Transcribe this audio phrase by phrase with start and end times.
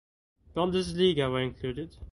[0.55, 1.95] Bundesliga were included.